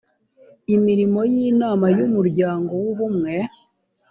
imirimo 0.75 1.19
y 1.31 1.35
inama 1.49 1.85
y 1.97 1.99
umuryango 2.07 2.71
w 2.83 2.85
ubumwe 2.91 3.33